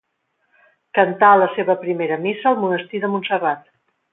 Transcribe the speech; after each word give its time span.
Cantà 0.99 1.29
la 1.41 1.49
seva 1.57 1.77
primera 1.83 2.19
missa 2.27 2.51
al 2.53 2.59
monestir 2.65 3.03
de 3.05 3.15
Montserrat. 3.17 3.71